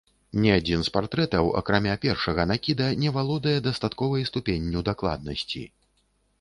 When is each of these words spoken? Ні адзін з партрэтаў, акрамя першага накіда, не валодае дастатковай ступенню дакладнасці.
Ні 0.43 0.51
адзін 0.59 0.79
з 0.87 0.93
партрэтаў, 0.95 1.49
акрамя 1.59 1.93
першага 2.07 2.47
накіда, 2.53 2.89
не 3.03 3.13
валодае 3.19 3.55
дастатковай 3.69 4.29
ступенню 4.33 4.79
дакладнасці. 4.93 5.67